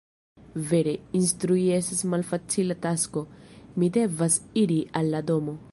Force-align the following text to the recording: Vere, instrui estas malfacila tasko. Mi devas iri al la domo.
Vere, 0.69 0.93
instrui 1.19 1.67
estas 1.75 2.01
malfacila 2.15 2.79
tasko. 2.89 3.25
Mi 3.81 3.93
devas 4.01 4.41
iri 4.65 4.85
al 5.03 5.15
la 5.17 5.27
domo. 5.33 5.59